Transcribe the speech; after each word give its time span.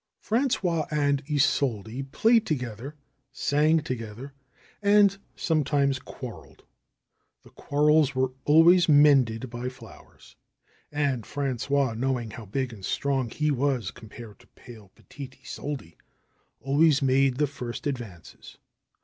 Frangois 0.19 0.87
and 0.89 1.21
Isolde 1.29 2.01
played 2.11 2.43
together, 2.47 2.95
sang 3.31 3.81
together 3.81 4.33
and 4.81 5.15
sometimes 5.35 5.99
quarreled. 5.99 6.63
The 7.43 7.51
quarrels 7.51 8.15
were 8.15 8.31
always 8.45 8.89
mended 8.89 9.51
by 9.51 9.69
flowers. 9.69 10.35
And 10.91 11.23
Frangois, 11.23 11.93
knowing 11.95 12.31
how 12.31 12.47
big 12.47 12.73
and 12.73 12.83
strong 12.83 13.29
he 13.29 13.51
was 13.51 13.91
compared 13.91 14.39
to 14.39 14.47
pale, 14.47 14.89
petite 14.95 15.37
Isolde, 15.43 15.95
always 16.61 17.03
made 17.03 17.37
the 17.37 17.45
first 17.45 17.85
advances. 17.85 18.57